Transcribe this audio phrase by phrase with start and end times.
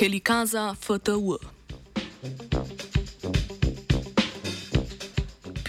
[0.00, 1.59] Helikaza FTW.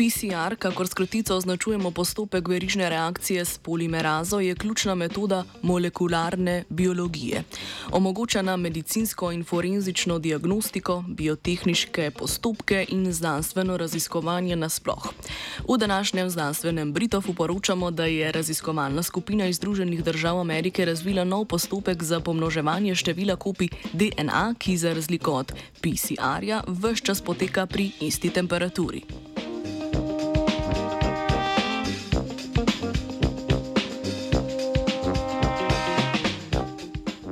[0.01, 7.43] PCR, kakor skratico označujemo postopek verižne reakcije s polimerazo, je ključna metoda molekularne biologije.
[7.91, 15.13] Omogoča nam medicinsko in forenzično diagnostiko, biotehniške postopke in znanstveno raziskovanje nasploh.
[15.69, 21.45] V današnjem znanstvenem Britofu poročamo, da je raziskovalna skupina iz Združenih držav Amerike razvila nov
[21.45, 27.91] postopek za pomnoževanje števila kopij DNA, ki za razliko od PCR-ja vse čas poteka pri
[27.99, 29.30] isti temperaturi.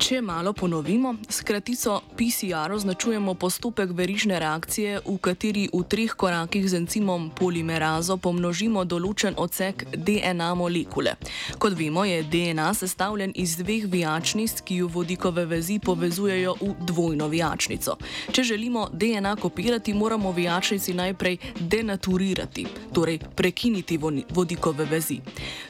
[0.10, 6.66] Če malo ponovimo, s kratico PCR označujemo postopek verižne reakcije, v kateri v treh korakih
[6.66, 11.14] z encimom polimerazo pomnožimo določen odsek DNA molekule.
[11.62, 17.30] Kot vemo, je DNA sestavljen iz dveh vijačnic, ki jo vodikove vezi povezujejo v dvojno
[17.30, 18.00] vijačnico.
[18.34, 22.66] Če želimo DNA kopirati, moramo vijačnici najprej denaturirati,
[22.98, 25.22] torej prekiniti vodikove vezi.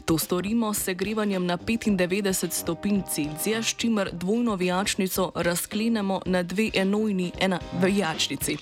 [0.07, 6.69] To storimo segrevanjem na 95 stopinj Celzija, s čimer dvojno dvojno vijačnico razklenemo na dve
[6.73, 8.57] enojni ena vijačnici.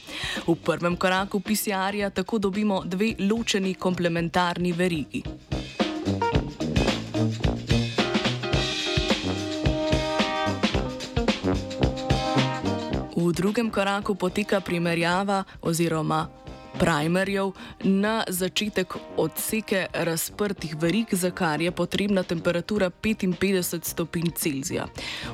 [0.48, 5.24] V prvem koraku PCR-ja tako dobimo dve ločeni komplementarni verigi.
[13.16, 16.28] V drugem koraku poteka primerjava oziroma
[16.80, 17.52] primerjev
[17.84, 24.86] na začetek odseke razprtih verig, za kar je potrebna temperatura 55 stopinj Celzija.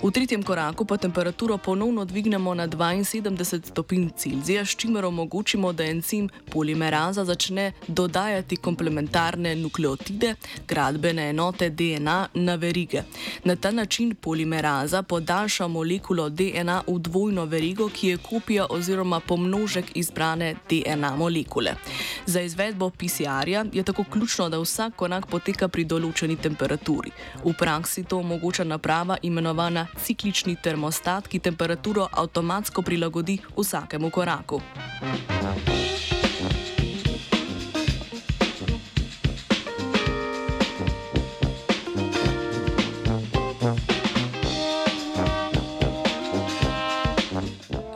[0.03, 5.83] V tretjem koraku pa temperaturo ponovno dvignemo na 72 stopinj Celzija, s čimer omogočimo, da
[5.83, 10.35] encim polimeraza začne dodajati komplementarne nukleotide,
[10.67, 13.03] gradbene enote DNA na verige.
[13.43, 19.85] Na ta način polimeraza podaljša molekulo DNA v dvojno verigo, ki je kopija oziroma pomnožek
[19.95, 21.75] izbrane DNA molekule molekule.
[22.25, 27.11] Za izvedbo PCR-ja je tako ključno, da vsak korak poteka pri določeni temperaturi.
[27.43, 34.61] V praksi to omogoča naprava imenovana ciklični termostat, ki temperaturo avtomatsko prilagodi vsakemu koraku.
[35.03, 35.82] Thank you.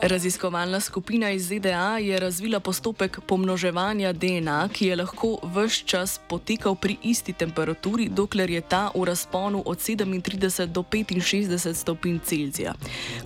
[0.02, 6.74] Raziskovalna skupina iz ZDA je razvila postopek pomnoževanja DNA, ki je lahko vse čas potekal
[6.74, 12.74] pri isti temperaturi, dokler je ta v razponu od 37 do 65 stopinj Celzija.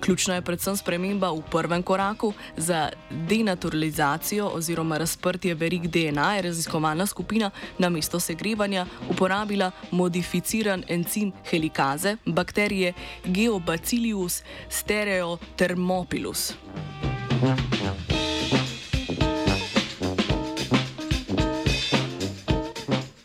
[0.01, 6.35] Ključna je predvsem sprememba v prvem koraku za denaturalizacijo oziroma razprtje verig DNA.
[6.35, 12.93] Je raziskovalna skupina na mesto segrevanja uporabila modificiran encim helikaze bakterije
[13.25, 16.53] Geobacillus stereothermopilus.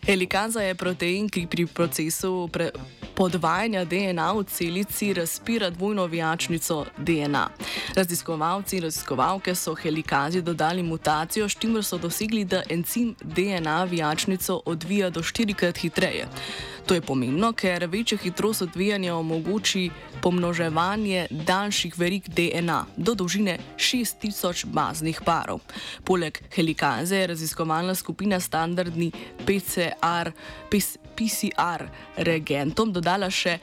[0.08, 2.72] Helikaza je protein, ki pri procesu pre
[3.16, 7.50] podvajanja DNA v celici razpira dvojno vijačnico DNA.
[7.96, 14.62] Raziskovalci in raziskovalke so helikazi dodali mutacijo, s čimer so dosegli, da encim DNA vijačnico
[14.66, 16.28] odvija do štirikrat hitreje.
[16.88, 19.90] To je pomembno, ker večja hitrost odvijanja omogoči
[20.22, 25.60] pomnoževanje daljših verig DNA do dolžine 6000 baznih parov.
[26.04, 29.12] Poleg helikaze je raziskovalna skupina standardni
[29.46, 30.32] PCR,
[31.16, 31.84] PCR
[32.16, 33.58] reagentom dodala še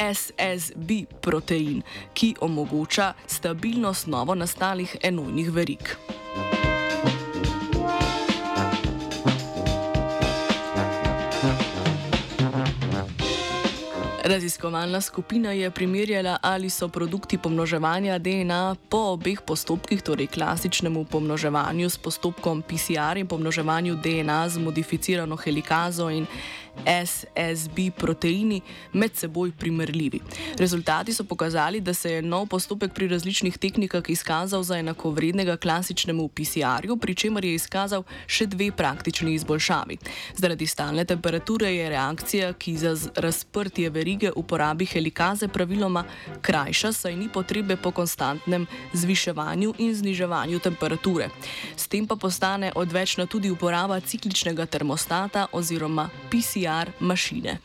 [0.00, 1.82] SSB protein,
[2.14, 5.96] ki omogoča stabilnost novo nastalih enojnih verig.
[14.24, 21.90] Raziskovalna skupina je primerjala, ali so produkti pomnoževanja DNA po obeh postopkih, torej klasičnemu pomnoževanju
[21.90, 26.26] s postopkom PCR in pomnoževanju DNA z modificirano helikazo in
[26.86, 28.60] SSB proteini
[28.92, 30.20] med seboj primerljivi.
[30.58, 36.28] Rezultati so pokazali, da se je nov postopek pri različnih tehnikah izkazal za enakovrednega klasičnemu
[36.28, 39.98] PCR-ju, pri čemer je izkazal še dve praktični izboljšavi.
[40.36, 46.04] Zaradi stalne temperature je reakcija, ki za razprtje verige uporabi helikaze, praviloma
[46.40, 51.28] krajša, saj ni potrebe po konstantnem zviševanju in zniževanju temperature.
[51.76, 56.59] S tem pa postane odvečna tudi uporaba cikličnega termostata oziroma PCR.
[56.60, 57.58] PCR mašine.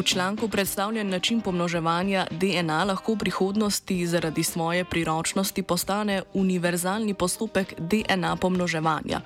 [0.00, 7.74] V članku predstavljen način pomnoževanja DNA lahko v prihodnosti zaradi svoje priročnosti postane univerzalni postopek
[7.78, 9.20] DNA pomnoževanja.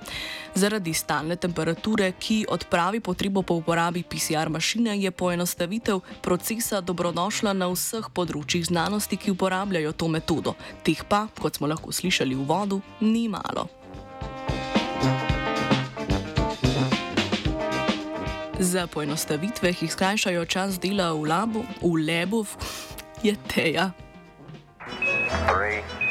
[0.55, 7.71] Zaradi stalne temperature, ki odpravi potrebo po uporabi PCR mašine, je poenostavitev procesa dobrodošla na
[7.71, 10.55] vseh področjih znanosti, ki uporabljajo to metodo.
[10.83, 13.84] Teh pa, kot smo lahko slišali v vodu, ni malo.
[18.59, 22.45] Za poenostavitve, ki skrajšajo čas dela v labu, v lebu,
[23.23, 23.91] je teja.
[25.47, 26.04] Three.